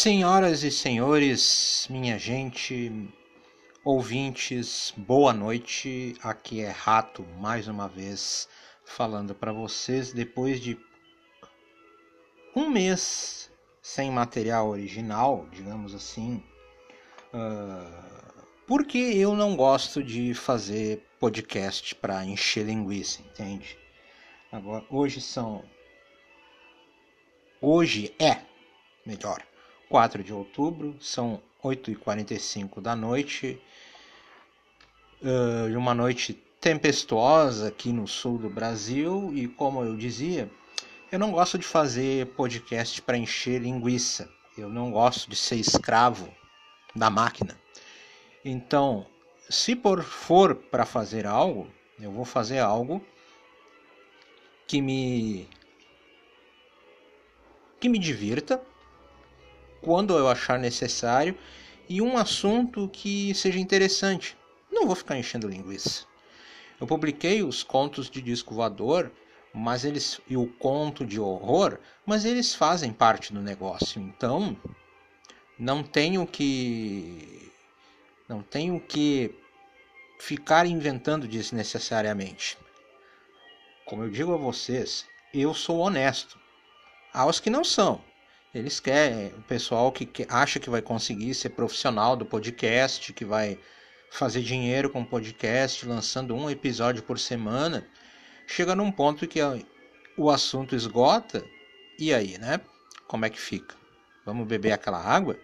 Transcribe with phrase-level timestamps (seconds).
[0.00, 3.10] Senhoras e senhores, minha gente,
[3.84, 6.14] ouvintes, boa noite.
[6.22, 8.48] Aqui é Rato mais uma vez
[8.84, 10.78] falando para vocês depois de
[12.54, 13.50] um mês
[13.82, 16.44] sem material original, digamos assim,
[17.34, 23.76] uh, porque eu não gosto de fazer podcast para encher linguiça, entende?
[24.52, 25.64] Agora, hoje são.
[27.60, 28.42] Hoje é,
[29.04, 29.42] melhor,
[29.88, 33.60] 4 de outubro, são 8h45 da noite,
[35.22, 40.50] uh, uma noite tempestuosa aqui no sul do Brasil, e como eu dizia,
[41.10, 46.32] eu não gosto de fazer podcast para encher linguiça, eu não gosto de ser escravo
[46.94, 47.58] da máquina.
[48.44, 49.06] Então,
[49.48, 51.68] se por for para fazer algo,
[51.98, 53.04] eu vou fazer algo
[54.66, 55.48] que me
[57.80, 58.60] que me divirta
[59.80, 61.36] quando eu achar necessário
[61.88, 64.36] e um assunto que seja interessante.
[64.70, 66.04] Não vou ficar enchendo linguiça.
[66.80, 69.10] Eu publiquei os contos de disco voador,
[69.52, 74.00] mas eles e o conto de horror, mas eles fazem parte do negócio.
[74.00, 74.56] Então,
[75.58, 77.50] não tenho que
[78.28, 79.34] não tenho que
[80.20, 82.58] ficar inventando desnecessariamente.
[83.86, 86.38] Como eu digo a vocês, eu sou honesto.
[87.12, 88.04] Aos que não são,
[88.54, 93.24] eles querem, o pessoal que, que acha que vai conseguir ser profissional do podcast, que
[93.24, 93.58] vai
[94.10, 97.86] fazer dinheiro com podcast, lançando um episódio por semana,
[98.46, 99.40] chega num ponto que
[100.16, 101.44] o assunto esgota,
[101.98, 102.60] e aí, né?
[103.06, 103.76] Como é que fica?
[104.24, 105.38] Vamos beber aquela água?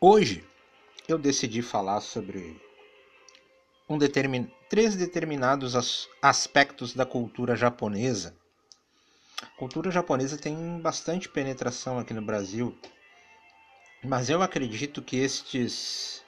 [0.00, 0.44] Hoje
[1.08, 2.60] eu decidi falar sobre
[3.88, 4.50] um determin...
[4.74, 6.08] três determinados as...
[6.20, 8.34] aspectos da cultura japonesa.
[9.40, 12.76] A cultura japonesa tem bastante penetração aqui no Brasil,
[14.02, 16.24] mas eu acredito que estes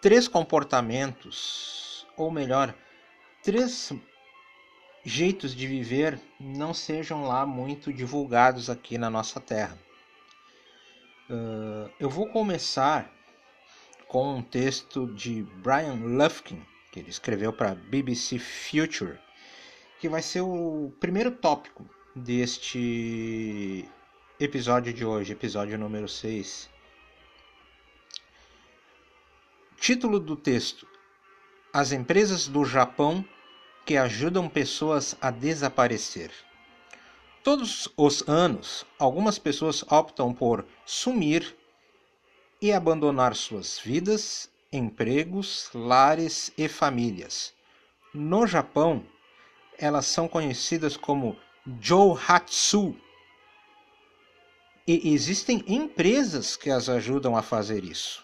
[0.00, 2.74] três comportamentos, ou melhor,
[3.42, 3.92] três
[5.04, 9.78] jeitos de viver não sejam lá muito divulgados aqui na nossa terra.
[11.28, 13.12] Uh, eu vou começar
[14.08, 19.18] com um texto de Brian Lufkin, que ele escreveu para BBC Future,
[19.98, 21.84] que vai ser o primeiro tópico
[22.14, 23.84] deste
[24.38, 26.70] episódio de hoje, episódio número 6.
[29.76, 30.86] Título do texto:
[31.72, 33.24] As empresas do Japão
[33.84, 36.30] que ajudam pessoas a desaparecer.
[37.42, 41.56] Todos os anos, algumas pessoas optam por sumir
[42.62, 47.54] e abandonar suas vidas, empregos, lares e famílias.
[48.12, 49.04] No Japão,
[49.78, 51.36] elas são conhecidas como
[51.80, 52.96] Johatsu.
[54.86, 58.22] E existem empresas que as ajudam a fazer isso.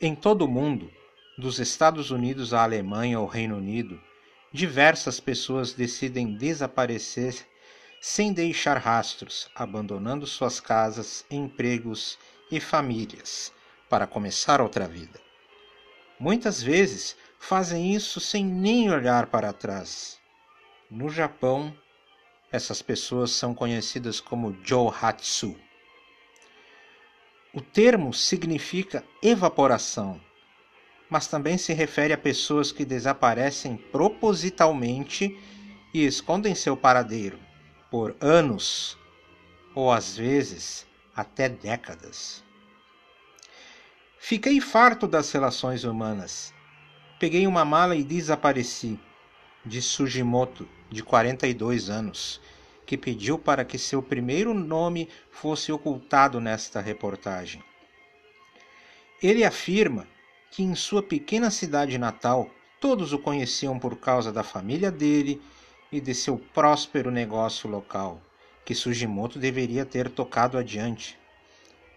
[0.00, 0.90] Em todo o mundo,
[1.36, 4.00] dos Estados Unidos à Alemanha ou Reino Unido,
[4.52, 7.46] diversas pessoas decidem desaparecer
[8.00, 12.18] sem deixar rastros, abandonando suas casas, empregos
[12.50, 13.52] e famílias
[13.96, 15.18] para começar outra vida.
[16.20, 20.18] Muitas vezes fazem isso sem nem olhar para trás.
[20.90, 21.74] No Japão,
[22.52, 25.56] essas pessoas são conhecidas como Johatsu.
[27.54, 30.20] O termo significa evaporação,
[31.08, 35.34] mas também se refere a pessoas que desaparecem propositalmente
[35.94, 37.38] e escondem seu paradeiro
[37.90, 38.98] por anos
[39.74, 42.44] ou às vezes até décadas.
[44.28, 46.52] Fiquei farto das relações humanas.
[47.16, 48.98] Peguei uma mala e desapareci,
[49.64, 52.40] disse Sugimoto, de 42 anos,
[52.84, 57.62] que pediu para que seu primeiro nome fosse ocultado nesta reportagem.
[59.22, 60.08] Ele afirma
[60.50, 62.50] que em sua pequena cidade natal
[62.80, 65.40] todos o conheciam por causa da família dele
[65.92, 68.20] e de seu próspero negócio local
[68.64, 71.16] que Sugimoto deveria ter tocado adiante.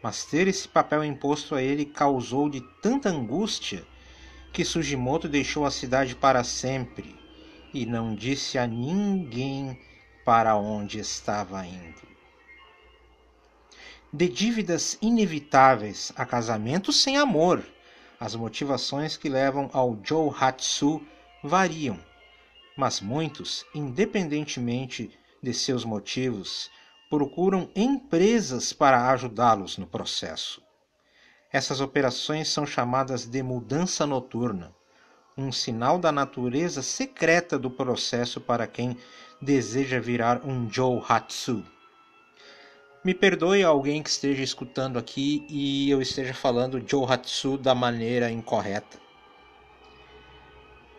[0.02, 3.86] Mas ter esse papel imposto a ele causou de tanta angústia
[4.54, 7.16] que Sugimoto deixou a cidade para sempre
[7.74, 9.80] e não disse a ninguém
[10.26, 12.08] para onde estava indo.
[14.12, 17.64] De dívidas inevitáveis a casamento sem amor,
[18.20, 21.02] as motivações que levam ao Jouhatsu
[21.44, 22.00] variam,
[22.76, 25.12] mas muitos, independentemente
[25.42, 26.72] de seus motivos,
[27.10, 30.62] procuram empresas para ajudá-los no processo.
[31.52, 34.78] Essas operações são chamadas de mudança noturna.
[35.38, 38.98] um sinal da natureza secreta do processo para quem
[39.42, 41.66] deseja virar um Joe Hatsu.
[43.06, 48.30] Me perdoe alguém que esteja escutando aqui e eu esteja falando Joe Hatsu da maneira
[48.30, 49.00] incorreta.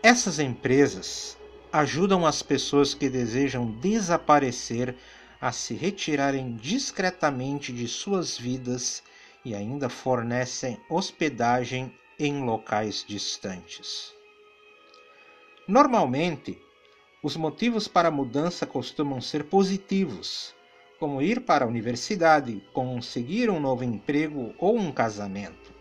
[0.01, 1.37] Essas empresas
[1.71, 4.95] ajudam as pessoas que desejam desaparecer
[5.41, 9.01] a se retirarem discretamente de suas vidas
[9.43, 14.13] e ainda fornecem hospedagem em locais distantes.
[15.67, 16.61] Normalmente,
[17.23, 20.53] os motivos para a mudança costumam ser positivos,
[20.99, 25.73] como ir para a universidade, conseguir um novo emprego ou um casamento.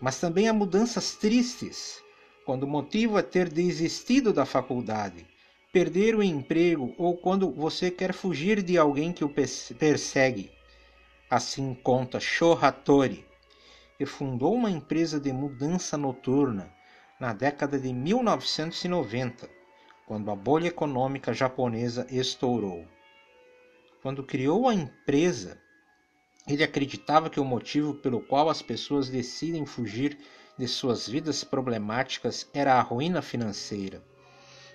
[0.00, 2.02] Mas também há mudanças tristes,
[2.46, 5.26] quando o motivo é ter desistido da faculdade,
[5.74, 10.52] perder o emprego ou quando você quer fugir de alguém que o persegue.
[11.28, 13.26] Assim conta Shohatori,
[13.98, 16.72] que fundou uma empresa de mudança noturna
[17.18, 19.50] na década de 1990,
[20.06, 22.86] quando a bolha econômica japonesa estourou.
[24.00, 25.60] Quando criou a empresa,
[26.46, 30.16] ele acreditava que o motivo pelo qual as pessoas decidem fugir
[30.56, 34.13] de suas vidas problemáticas era a ruína financeira.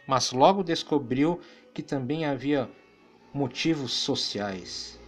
[0.09, 1.39] Mas logo descobriu
[1.71, 2.67] que também havia
[3.31, 5.00] motivos sociais.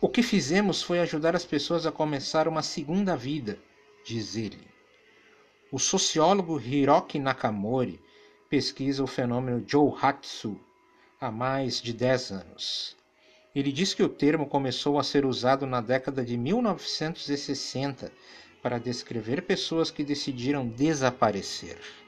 [0.00, 3.58] O que fizemos foi ajudar as pessoas a começar uma segunda vida,
[4.02, 4.66] diz ele.
[5.70, 8.00] O sociólogo Hiroki Nakamori
[8.48, 10.58] pesquisa o fenômeno Jouhatsu
[11.20, 12.96] há mais de 10 anos.
[13.54, 18.10] Ele diz que o termo começou a ser usado na década de 1960
[18.62, 22.03] para descrever pessoas que decidiram desaparecer.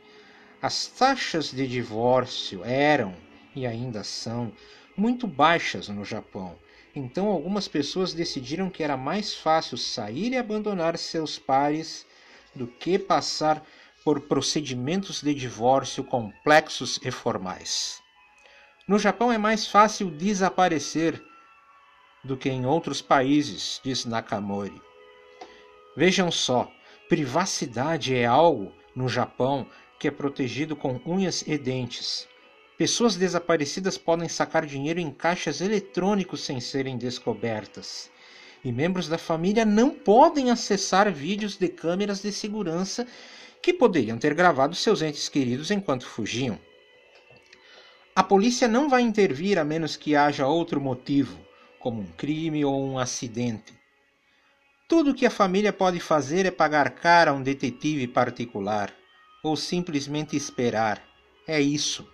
[0.66, 3.14] As taxas de divórcio eram,
[3.54, 4.52] e ainda são,
[4.96, 6.58] muito baixas no Japão.
[6.92, 12.04] Então, algumas pessoas decidiram que era mais fácil sair e abandonar seus pares
[12.52, 13.64] do que passar
[14.02, 18.02] por procedimentos de divórcio complexos e formais.
[18.88, 21.22] No Japão é mais fácil desaparecer
[22.24, 24.82] do que em outros países, diz Nakamori.
[25.96, 26.68] Vejam só,
[27.08, 29.64] privacidade é algo no Japão
[29.98, 32.28] que é protegido com unhas e dentes.
[32.76, 38.10] Pessoas desaparecidas podem sacar dinheiro em caixas eletrônicos sem serem descobertas.
[38.62, 43.06] E membros da família não podem acessar vídeos de câmeras de segurança
[43.62, 46.58] que poderiam ter gravado seus entes queridos enquanto fugiam.
[48.14, 51.38] A polícia não vai intervir a menos que haja outro motivo,
[51.78, 53.72] como um crime ou um acidente.
[54.88, 58.92] Tudo que a família pode fazer é pagar cara a um detetive particular
[59.46, 61.02] ou simplesmente esperar.
[61.46, 62.06] É isso.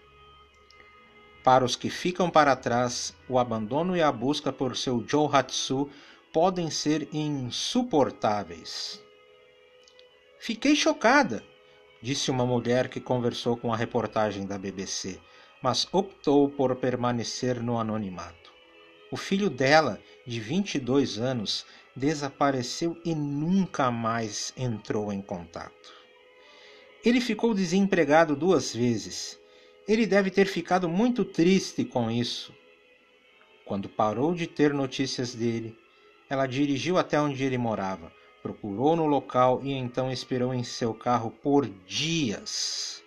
[1.43, 5.91] Para os que ficam para trás, o abandono e a busca por seu Johatsu
[6.33, 9.03] podem ser insuportáveis.
[10.39, 11.43] Fiquei chocada,
[12.01, 15.19] disse uma mulher que conversou com a reportagem da BBC,
[15.63, 18.53] mas optou por permanecer no anonimato.
[19.11, 21.65] O filho dela, de 22 anos,
[21.95, 26.02] desapareceu e nunca mais entrou em contato.
[27.05, 29.37] Ele ficou desempregado duas vezes.
[29.89, 32.55] Ele deve ter ficado muito triste com isso.
[33.65, 35.77] Quando parou de ter notícias dele,
[36.31, 41.33] ela dirigiu até onde ele morava, procurou no local e então esperou em seu carro
[41.43, 43.03] por dias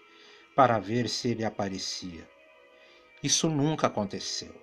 [0.54, 2.28] para ver se ele aparecia.
[3.24, 4.54] Isso nunca aconteceu.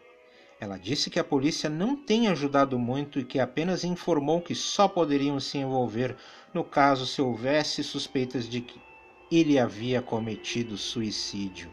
[0.60, 4.86] Ela disse que a polícia não tem ajudado muito e que apenas informou que só
[4.86, 6.16] poderiam se envolver
[6.52, 8.91] no caso se houvesse suspeitas de que
[9.38, 11.72] ele havia cometido suicídio.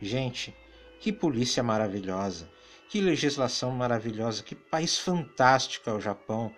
[0.00, 0.54] Gente,
[1.00, 2.50] que polícia maravilhosa,
[2.88, 6.54] que legislação maravilhosa, que país fantástico é o Japão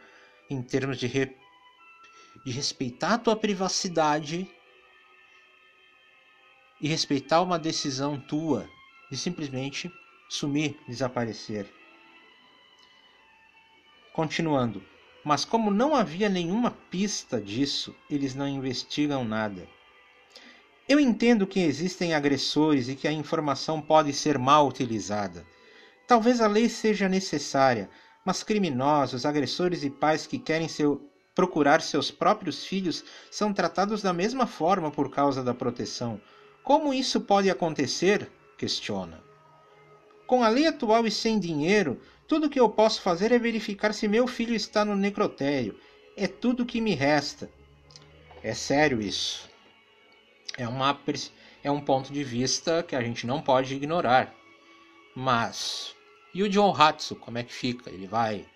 [0.51, 1.37] em termos de, re...
[2.45, 4.49] de respeitar a tua privacidade
[6.81, 8.69] e respeitar uma decisão tua
[9.11, 9.91] de simplesmente
[10.29, 11.67] sumir, desaparecer.
[14.13, 14.83] Continuando,
[15.25, 19.76] mas como não havia nenhuma pista disso, eles não investigam nada.
[20.89, 25.45] Eu entendo que existem agressores e que a informação pode ser mal utilizada.
[26.07, 27.91] Talvez a lei seja necessária,
[28.25, 34.13] mas criminosos, agressores e pais que querem seu, procurar seus próprios filhos são tratados da
[34.13, 36.21] mesma forma por causa da proteção.
[36.63, 38.31] Como isso pode acontecer?
[38.57, 39.21] questiona.
[40.25, 44.07] Com a lei atual e sem dinheiro, tudo que eu posso fazer é verificar se
[44.07, 45.77] meu filho está no necrotério.
[46.17, 47.51] É tudo que me resta.
[48.43, 49.49] É sério isso.
[50.57, 50.99] É, uma,
[51.63, 54.35] é um ponto de vista que a gente não pode ignorar.
[55.15, 55.95] Mas,
[56.35, 57.91] e o John Hatsu, como é que fica?
[57.91, 58.47] Ele vai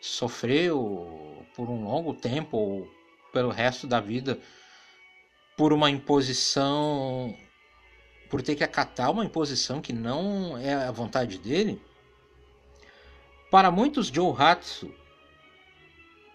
[0.00, 0.70] sofrer
[1.54, 2.90] por um longo tempo ou
[3.32, 4.38] pelo resto da vida
[5.56, 7.36] por uma imposição,
[8.28, 11.80] por ter que acatar uma imposição que não é a vontade dele.
[13.50, 14.92] Para muitos Jouhatsu,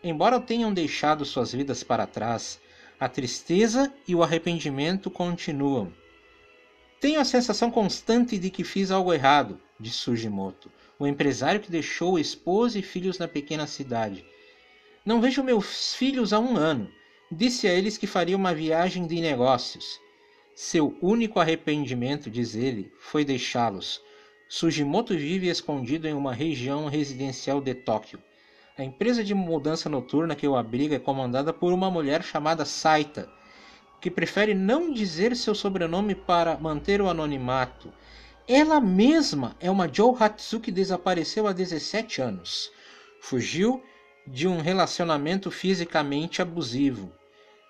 [0.04, 2.60] embora tenham deixado suas vidas para trás,
[3.00, 5.94] a tristeza e o arrependimento continuam.
[7.00, 12.20] Tenho a sensação constante de que fiz algo errado, disse Sugimoto, o empresário que deixou
[12.20, 14.26] esposa e filhos na pequena cidade.
[15.06, 16.92] Não vejo meus filhos há um ano.
[17.32, 19.98] Disse a eles que faria uma viagem de negócios.
[20.54, 24.02] Seu único arrependimento, diz ele, foi deixá-los.
[24.50, 28.22] Sugimoto vive escondido em uma região residencial de Tóquio.
[28.80, 33.30] A empresa de mudança noturna que o abriga é comandada por uma mulher chamada Saita,
[34.00, 37.92] que prefere não dizer seu sobrenome para manter o anonimato.
[38.48, 42.72] Ela mesma é uma Jouhatsu que desapareceu há 17 anos.
[43.20, 43.84] Fugiu
[44.26, 47.12] de um relacionamento fisicamente abusivo.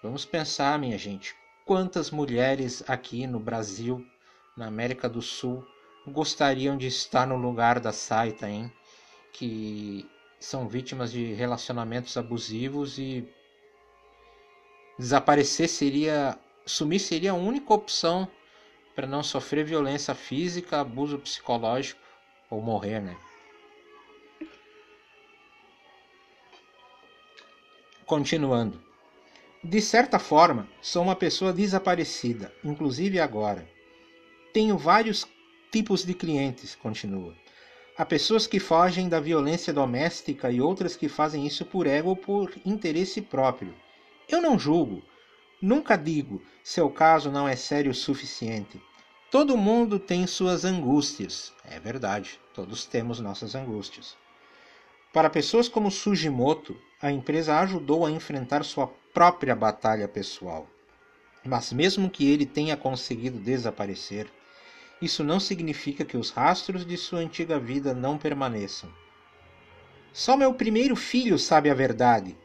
[0.04, 1.34] Vamos pensar, minha gente,
[1.66, 4.06] quantas mulheres aqui no Brasil,
[4.56, 5.66] na América do Sul,
[6.06, 8.72] gostariam de estar no lugar da Saita, hein?
[9.34, 10.08] Que
[10.40, 13.28] são vítimas de relacionamentos abusivos e
[14.98, 18.28] desaparecer seria, sumir seria a única opção
[18.96, 22.02] para não sofrer violência física, abuso psicológico
[22.50, 23.18] ou morrer, né?
[28.06, 28.82] Continuando.
[29.64, 33.70] De certa forma, sou uma pessoa desaparecida, inclusive agora.
[34.54, 35.28] Tenho vários
[35.72, 37.36] tipos de clientes, continua.
[38.00, 42.16] Há pessoas que fogem da violência doméstica e outras que fazem isso por ego ou
[42.16, 43.76] por interesse próprio.
[44.30, 45.04] Eu não julgo.
[45.62, 48.82] Nunca digo, seu caso não é sério o suficiente.
[49.30, 51.52] Todo mundo tem suas angústias.
[51.66, 54.16] É verdade, todos temos nossas angústias.
[55.12, 60.70] Para pessoas como Sugimoto, a empresa ajudou a enfrentar sua própria batalha pessoal.
[61.44, 64.32] Mas mesmo que ele tenha conseguido desaparecer,
[65.02, 68.90] isso não significa que os rastros de sua antiga vida não permaneçam.
[70.12, 72.36] Só meu primeiro filho sabe a verdade.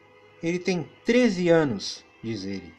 [0.41, 2.73] Ele tem 13 anos, diz ele.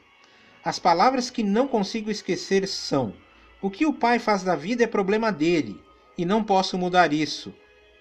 [0.65, 3.15] As palavras que não consigo esquecer são:
[3.61, 5.81] O que o pai faz da vida é problema dele,
[6.17, 7.55] e não posso mudar isso.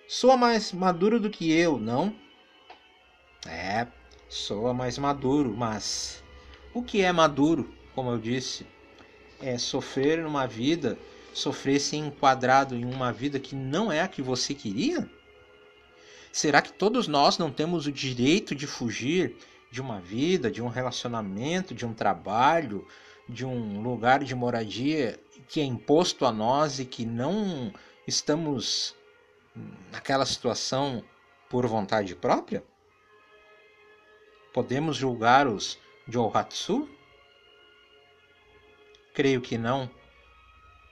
[0.08, 2.16] Soa mais maduro do que eu, não?
[3.48, 3.88] É,
[4.30, 6.24] soa mais maduro, mas
[6.74, 8.66] o que é maduro, como eu disse?
[9.42, 10.98] É sofrer numa vida,
[11.36, 15.08] sofrer enquadrado em uma vida que não é a que você queria?
[16.32, 19.36] Será que todos nós não temos o direito de fugir
[19.70, 22.88] de uma vida, de um relacionamento, de um trabalho,
[23.28, 27.74] de um lugar de moradia que é imposto a nós e que não
[28.08, 28.96] estamos
[29.92, 31.04] naquela situação
[31.50, 32.64] por vontade própria?
[34.54, 35.78] Podemos julgar os
[36.08, 36.88] Jouhatsu?
[39.14, 39.90] Creio que não.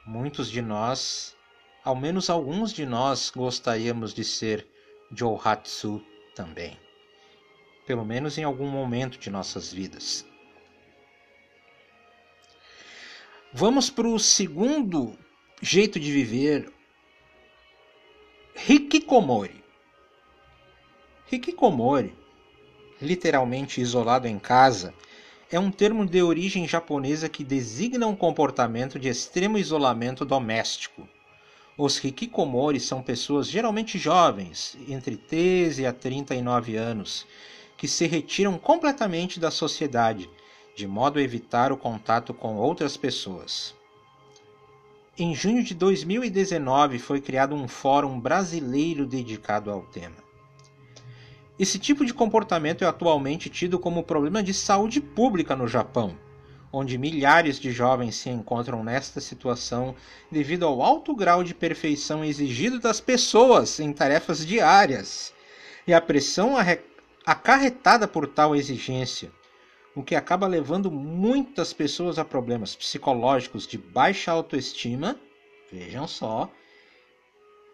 [0.06, 1.34] Muitos de nós,
[1.82, 4.68] ao menos alguns de nós, gostaríamos de ser
[5.10, 6.04] Jouhatsu
[6.36, 6.78] também.
[7.88, 10.26] Pelo menos em algum momento de nossas vidas.
[13.54, 15.18] Vamos para o segundo
[15.62, 16.70] jeito de viver
[18.68, 19.64] Hikikomori.
[21.32, 22.14] Hikikomori,
[23.02, 24.94] literalmente isolado em casa,
[25.52, 31.08] é um termo de origem japonesa que designa um comportamento de extremo isolamento doméstico.
[31.78, 37.26] Os hikikomori são pessoas geralmente jovens, entre 13 a 39 anos,
[37.76, 40.30] que se retiram completamente da sociedade,
[40.76, 43.76] de modo a evitar o contato com outras pessoas.
[45.18, 50.23] Em junho de 2019 foi criado um fórum brasileiro dedicado ao tema.
[51.58, 56.18] Esse tipo de comportamento é atualmente tido como problema de saúde pública no Japão,
[56.72, 59.96] onde milhares de jovens se encontram nesta situação
[60.32, 65.34] devido ao alto grau de perfeição exigido das pessoas em tarefas diárias
[65.86, 66.56] e a pressão
[67.26, 69.32] acarretada por tal exigência
[69.96, 75.20] o que acaba levando muitas pessoas a problemas psicológicos de baixa autoestima,
[75.72, 76.50] vejam só,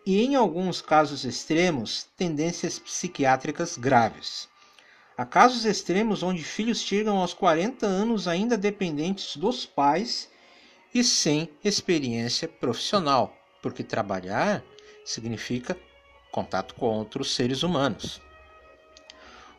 [0.09, 4.49] e em alguns casos extremos, tendências psiquiátricas graves.
[5.15, 10.27] Há casos extremos onde filhos chegam aos 40 anos ainda dependentes dos pais
[10.95, 14.63] e sem experiência profissional, porque trabalhar
[15.05, 15.77] significa
[16.31, 18.19] contato com outros seres humanos.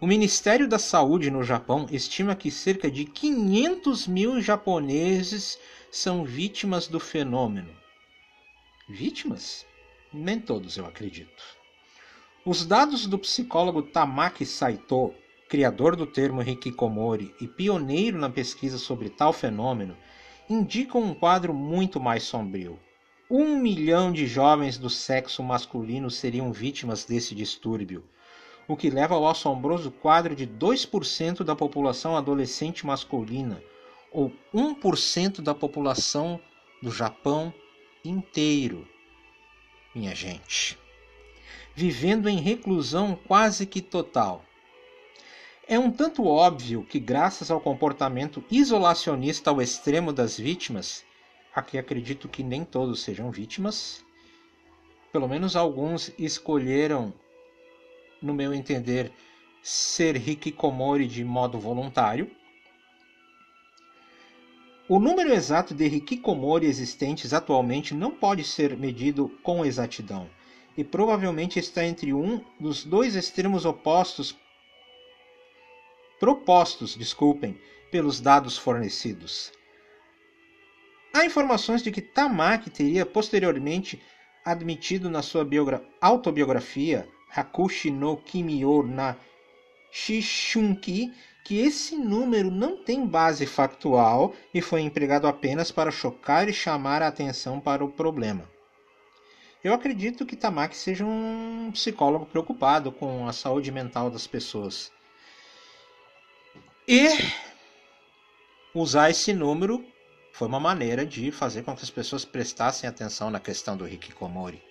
[0.00, 5.60] O Ministério da Saúde no Japão estima que cerca de 500 mil japoneses
[5.92, 7.72] são vítimas do fenômeno.
[8.88, 9.69] Vítimas?
[10.12, 11.42] Nem todos, eu acredito.
[12.44, 15.14] Os dados do psicólogo Tamaki Saito
[15.50, 19.96] criador do termo hikikomori e pioneiro na pesquisa sobre tal fenômeno,
[20.48, 22.78] indicam um quadro muito mais sombrio.
[23.28, 28.04] Um milhão de jovens do sexo masculino seriam vítimas desse distúrbio,
[28.68, 33.60] o que leva ao assombroso quadro de 2% da população adolescente masculina,
[34.12, 36.38] ou 1% da população
[36.80, 37.52] do Japão
[38.04, 38.86] inteiro.
[39.92, 40.78] Minha gente,
[41.74, 44.44] vivendo em reclusão quase que total.
[45.66, 51.04] É um tanto óbvio que, graças ao comportamento isolacionista ao extremo das vítimas,
[51.52, 54.04] aqui acredito que nem todos sejam vítimas,
[55.12, 57.12] pelo menos alguns escolheram,
[58.22, 59.12] no meu entender,
[59.60, 62.30] ser hikikomori de modo voluntário.
[64.92, 70.28] O número exato de hikikomori existentes atualmente não pode ser medido com exatidão
[70.76, 74.36] e provavelmente está entre um dos dois extremos opostos
[76.18, 77.56] propostos, desculpem,
[77.92, 79.52] pelos dados fornecidos.
[81.14, 84.02] Há informações de que Tamaki teria posteriormente
[84.44, 85.48] admitido na sua
[86.00, 89.16] autobiografia Hakushi no Kimio na
[89.92, 91.12] Shishunki
[91.44, 97.02] que esse número não tem base factual e foi empregado apenas para chocar e chamar
[97.02, 98.48] a atenção para o problema.
[99.62, 104.90] Eu acredito que Tamaki seja um psicólogo preocupado com a saúde mental das pessoas.
[106.88, 107.08] E
[108.74, 109.84] usar esse número
[110.32, 114.62] foi uma maneira de fazer com que as pessoas prestassem atenção na questão do hikikomori.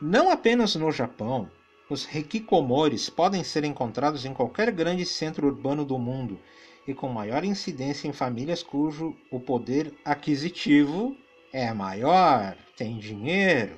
[0.00, 1.50] Não apenas no Japão,
[1.90, 6.38] os hikikomoris podem ser encontrados em qualquer grande centro urbano do mundo
[6.86, 11.16] e com maior incidência em famílias cujo o poder aquisitivo
[11.52, 13.76] é maior, tem dinheiro.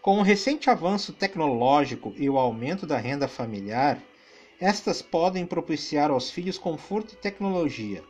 [0.00, 4.02] Com o recente avanço tecnológico e o aumento da renda familiar,
[4.58, 8.02] estas podem propiciar aos filhos conforto e tecnologia,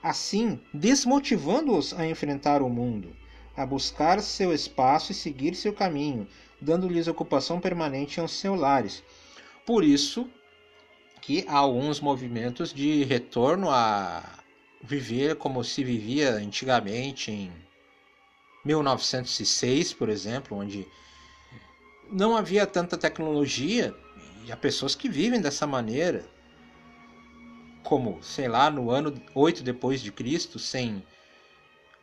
[0.00, 3.16] assim desmotivando-os a enfrentar o mundo,
[3.60, 6.26] a buscar seu espaço e seguir seu caminho,
[6.58, 9.04] dando-lhes ocupação permanente em seus lares.
[9.66, 10.30] Por isso
[11.20, 14.22] que há alguns movimentos de retorno a
[14.82, 17.52] viver como se vivia antigamente em
[18.64, 20.88] 1906, por exemplo, onde
[22.10, 23.94] não havia tanta tecnologia
[24.46, 26.24] e há pessoas que vivem dessa maneira,
[27.82, 31.04] como, sei lá, no ano 8 depois de Cristo, sem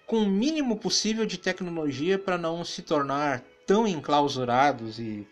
[0.07, 5.27] com o mínimo possível de tecnologia para não se tornar tão enclausurados e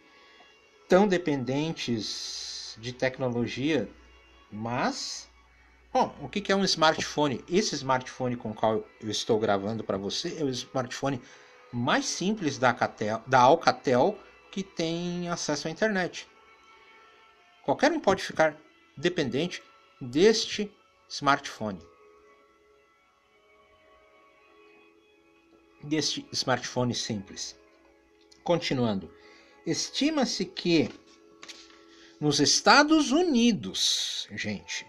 [0.87, 3.89] tão dependentes de tecnologia,
[4.51, 5.27] mas
[5.95, 7.41] Bom, o que é um smartphone?
[7.47, 11.21] Esse smartphone com o qual eu estou gravando para você é o smartphone
[11.71, 14.19] mais simples da, Alcatel, da Alcatel
[14.51, 16.27] que tem acesso à internet.
[17.63, 18.57] Qualquer um pode ficar
[18.97, 19.63] dependente
[20.01, 20.69] deste
[21.07, 21.79] smartphone.
[25.85, 27.55] Deste smartphone simples.
[28.43, 29.13] Continuando,
[29.65, 30.89] estima-se que
[32.19, 34.85] nos Estados Unidos, gente,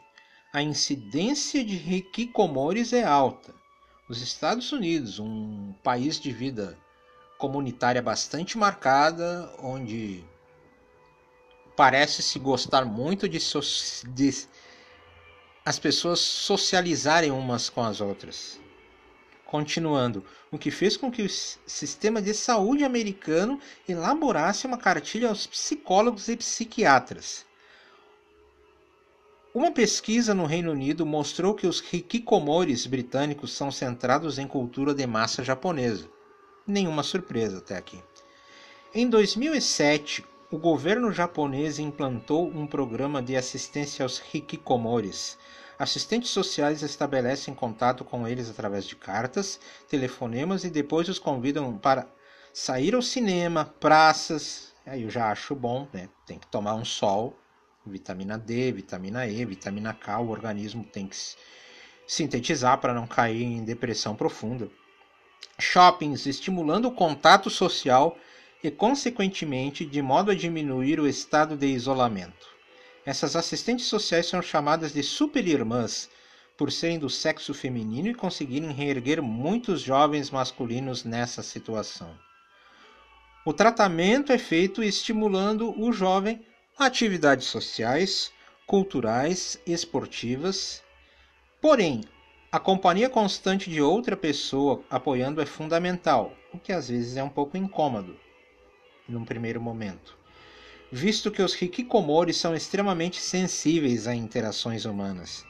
[0.54, 3.54] a incidência de hikikomores é alta.
[4.08, 6.78] Os Estados Unidos, um país de vida
[7.36, 10.24] comunitária bastante marcada, onde
[11.76, 13.60] parece se gostar muito de, so
[14.14, 14.46] de
[15.62, 18.58] as pessoas socializarem umas com as outras.
[19.46, 25.46] Continuando, o que fez com que o sistema de saúde americano elaborasse uma cartilha aos
[25.46, 27.46] psicólogos e psiquiatras
[29.56, 35.06] uma pesquisa no Reino Unido mostrou que os hikikomores britânicos são centrados em cultura de
[35.06, 36.06] massa japonesa.
[36.66, 37.98] Nenhuma surpresa até aqui.
[38.94, 45.38] Em 2007, o governo japonês implantou um programa de assistência aos hikikomores.
[45.78, 52.08] Assistentes sociais estabelecem contato com eles através de cartas, telefonemas e depois os convidam para
[52.52, 54.72] sair ao cinema, praças.
[54.86, 56.08] Aí eu já acho bom, né?
[56.26, 57.38] Tem que tomar um sol
[57.84, 61.16] vitamina D, vitamina E, vitamina K, o organismo tem que
[62.06, 64.70] sintetizar para não cair em depressão profunda.
[65.58, 68.16] Shoppings estimulando o contato social
[68.62, 72.55] e, consequentemente, de modo a diminuir o estado de isolamento.
[73.06, 76.10] Essas assistentes sociais são chamadas de super-irmãs
[76.56, 82.18] por serem do sexo feminino e conseguirem reerguer muitos jovens masculinos nessa situação.
[83.44, 86.44] O tratamento é feito estimulando o jovem
[86.76, 88.32] atividades sociais,
[88.66, 90.82] culturais, esportivas.
[91.60, 92.00] Porém,
[92.50, 97.28] a companhia constante de outra pessoa apoiando é fundamental, o que às vezes é um
[97.28, 98.18] pouco incômodo
[99.08, 100.15] num primeiro momento.
[100.90, 105.44] Visto que os hikikomori são extremamente sensíveis a interações humanas.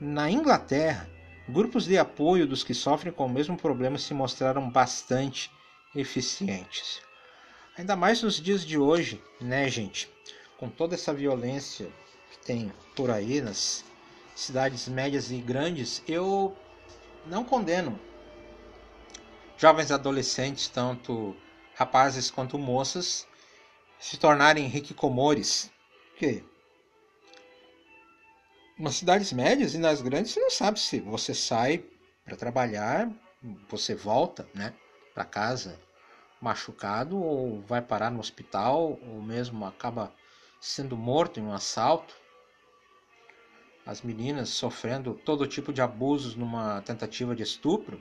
[0.00, 1.08] Na Inglaterra,
[1.48, 5.50] grupos de apoio dos que sofrem com o mesmo problema se mostraram bastante
[5.94, 7.00] eficientes.
[7.76, 10.10] Ainda mais nos dias de hoje, né, gente?
[10.56, 11.88] Com toda essa violência
[12.30, 13.84] que tem por aí nas
[14.34, 16.56] cidades médias e grandes, eu
[17.26, 17.98] não condeno
[19.56, 21.36] jovens adolescentes, tanto
[21.74, 23.26] rapazes quanto moças,
[23.98, 25.70] se tornarem hikikomores.
[26.16, 26.44] Que
[28.78, 31.84] nas cidades médias e nas grandes você não sabe se você sai
[32.24, 33.10] para trabalhar,
[33.68, 34.74] você volta, né,
[35.14, 35.78] para casa
[36.40, 40.12] machucado ou vai parar no hospital ou mesmo acaba
[40.60, 42.14] sendo morto em um assalto.
[43.84, 48.00] As meninas sofrendo todo tipo de abusos numa tentativa de estupro.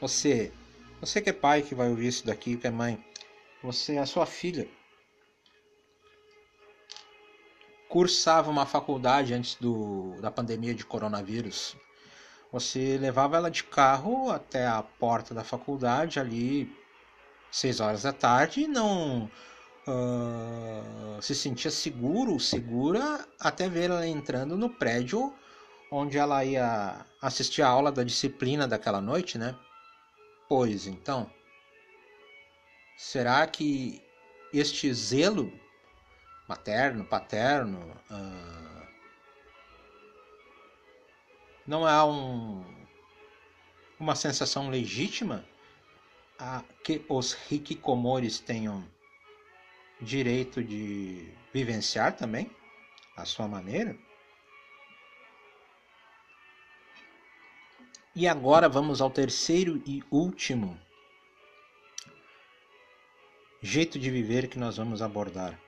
[0.00, 0.52] Você,
[1.00, 3.02] você que é pai que vai ouvir isso daqui, que é mãe,
[3.62, 4.68] você, a sua filha,
[7.88, 11.76] cursava uma faculdade antes do, da pandemia de coronavírus.
[12.52, 16.74] Você levava ela de carro até a porta da faculdade ali
[17.50, 19.30] seis horas da tarde e não
[19.86, 25.32] uh, se sentia seguro, segura até ver ela entrando no prédio
[25.90, 29.56] onde ela ia assistir a aula da disciplina daquela noite, né?
[30.48, 31.28] Pois então,
[33.00, 34.02] será que
[34.52, 35.50] este zelo
[36.46, 38.86] materno, paterno, uh,
[41.66, 42.62] não é um,
[43.98, 45.42] uma sensação legítima
[46.38, 48.86] a que os hikikomores tenham
[49.98, 52.54] direito de vivenciar também
[53.16, 53.96] a sua maneira?
[58.14, 60.78] E agora vamos ao terceiro e último
[63.62, 65.58] jeito de viver que nós vamos abordar.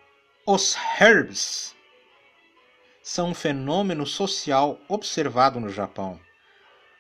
[0.47, 1.75] Os herbs
[3.03, 6.19] são um fenômeno social observado no Japão.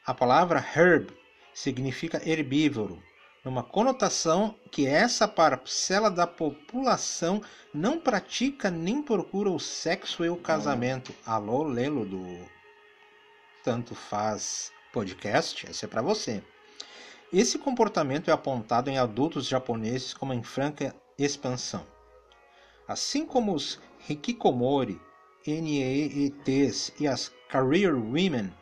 [0.04, 1.10] A palavra herb
[1.54, 3.02] significa herbívoro,
[3.44, 10.36] numa conotação que essa parcela da população não pratica nem procura o sexo e o
[10.36, 11.14] casamento.
[11.24, 12.24] Alô, Lelo do
[13.64, 16.42] Tanto Faz podcast, essa é para você.
[17.32, 21.86] Esse comportamento é apontado em adultos japoneses como em franca expansão.
[22.86, 25.00] Assim como os hikikomori,
[25.46, 28.52] NEETs e as career women,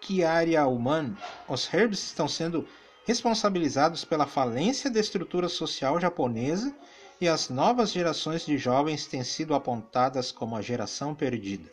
[0.00, 1.16] Kiaria Uman,
[1.48, 2.64] os herbs estão sendo
[3.04, 6.72] responsabilizados pela falência da estrutura social japonesa
[7.20, 11.68] e as novas gerações de jovens têm sido apontadas como a geração perdida.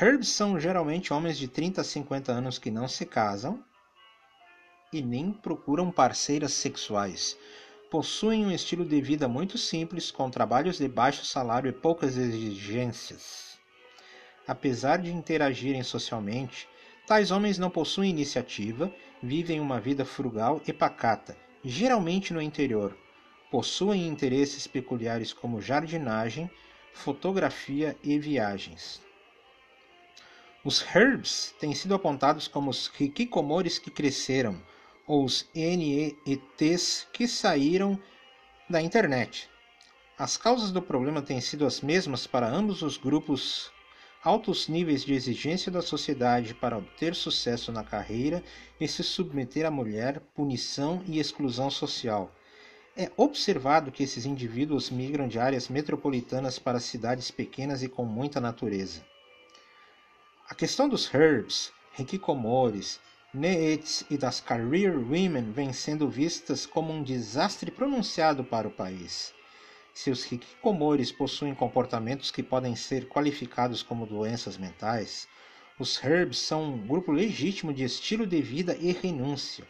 [0.00, 3.64] Herbs são geralmente homens de 30 a 50 anos que não se casam
[4.92, 7.36] e nem procuram parceiras sexuais.
[7.90, 13.58] Possuem um estilo de vida muito simples, com trabalhos de baixo salário e poucas exigências.
[14.46, 16.68] Apesar de interagirem socialmente,
[17.06, 22.96] tais homens não possuem iniciativa, vivem uma vida frugal e pacata, geralmente no interior.
[23.50, 26.50] Possuem interesses peculiares como jardinagem,
[26.92, 29.00] fotografia e viagens.
[30.64, 34.60] Os herbs têm sido apontados como os hikikomores que cresceram,
[35.06, 37.98] os NEETs que saíram
[38.68, 39.48] da internet.
[40.18, 43.70] As causas do problema têm sido as mesmas para ambos os grupos
[44.24, 48.42] altos níveis de exigência da sociedade para obter sucesso na carreira
[48.80, 52.34] e se submeter à mulher, punição e exclusão social.
[52.96, 58.40] É observado que esses indivíduos migram de áreas metropolitanas para cidades pequenas e com muita
[58.40, 59.04] natureza.
[60.48, 62.98] A questão dos herbs, hikikomores,
[63.36, 69.34] neets e das career women vem sendo vistas como um desastre pronunciado para o país.
[69.92, 75.28] Se os hikikomores possuem comportamentos que podem ser qualificados como doenças mentais,
[75.78, 79.66] os herbs são um grupo legítimo de estilo de vida e renúncia.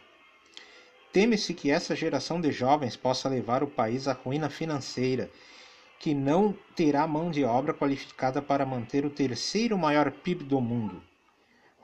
[1.11, 5.29] Teme-se que essa geração de jovens possa levar o país à ruína financeira
[5.99, 11.01] que não terá mão de obra qualificada para manter o terceiro maior PIB do mundo.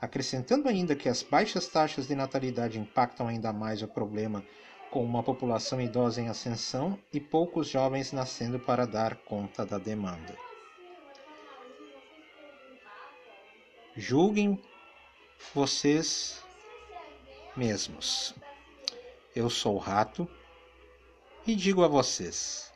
[0.04, 4.44] Acrescentando ainda que as baixas taxas de natalidade impactam ainda mais o problema
[4.90, 10.36] com uma população idosa em ascensão e poucos jovens nascendo para dar conta da demanda.
[13.96, 14.62] Julguem
[15.54, 16.44] vocês
[17.56, 18.34] mesmos.
[19.34, 20.28] Eu sou o rato
[21.46, 22.70] e digo a vocês: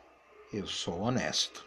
[0.51, 1.67] eu sou honesto.